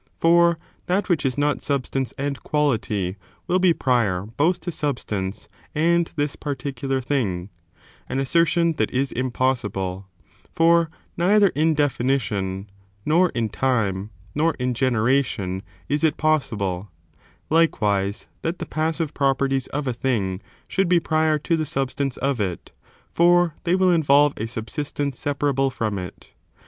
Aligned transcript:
For 0.17 0.57
that 0.87 1.09
which 1.09 1.23
is 1.23 1.37
not 1.37 1.61
substance 1.61 2.11
and 2.17 2.41
quality 2.41 3.17
will 3.45 3.59
be 3.59 3.71
prior 3.71 4.23
both 4.25 4.59
to 4.61 4.71
substance 4.71 5.47
and 5.75 6.07
this 6.15 6.35
particular 6.35 6.99
thing; 7.01 7.51
an 8.09 8.19
assertion 8.19 8.71
that 8.77 8.89
is 8.89 9.11
impossible: 9.11 10.07
for 10.49 10.89
neither 11.17 11.49
in 11.49 11.75
definition, 11.75 12.67
nor 13.05 13.29
in 13.35 13.47
time, 13.49 14.09
nor 14.33 14.55
in 14.55 14.73
generation, 14.73 15.61
is 15.87 16.03
it 16.03 16.17
possible, 16.17 16.89
likewise, 17.51 18.25
that 18.41 18.57
the 18.57 18.65
passive 18.65 19.13
properties 19.13 19.67
of 19.67 19.85
a 19.85 19.93
thing 19.93 20.41
should 20.67 20.89
be 20.89 20.99
prior 20.99 21.37
to 21.37 21.55
the 21.55 21.63
substance 21.63 22.17
of 22.17 22.39
it, 22.41 22.71
for 23.11 23.53
they 23.65 23.75
will 23.75 23.91
involve 23.91 24.33
a 24.37 24.47
subsistence 24.47 25.19
separable 25.19 25.69
from 25.69 25.99
it. 25.99 26.31